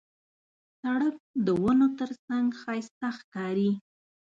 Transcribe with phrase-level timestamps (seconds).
[0.79, 1.15] سړک
[1.45, 3.71] د ونو ترڅنګ ښایسته ښکاري.